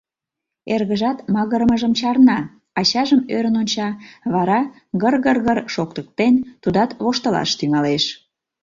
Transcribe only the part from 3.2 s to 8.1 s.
ӧрын онча, вара, гыр-гыр-гыр шоктыктен, тудат воштылаш тӱҥалеш.